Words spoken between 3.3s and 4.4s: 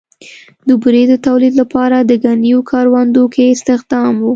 کې استخدام و.